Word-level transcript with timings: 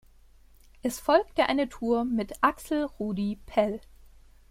Es 0.81 0.99
folgte 0.99 1.45
eine 1.47 1.69
Tour 1.69 2.05
mit 2.05 2.41
Axel 2.43 2.85
Rudi 2.85 3.37
Pell. 3.45 3.79